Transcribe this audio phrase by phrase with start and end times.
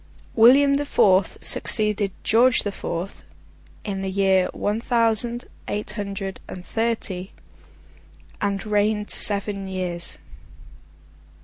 [0.33, 3.23] William the Fourth succeeded George the Fourth,
[3.83, 7.33] in the year one thousand eight hundred and thirty,
[8.41, 10.17] and reigned seven years.